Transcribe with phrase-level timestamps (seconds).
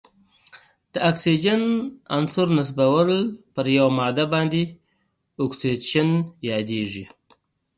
[0.93, 1.61] د اکسیجن
[2.17, 3.09] عنصر نصبول
[3.53, 4.61] په یوه ماده باندې
[5.43, 6.09] اکسیدیشن
[6.49, 7.05] یادیږي.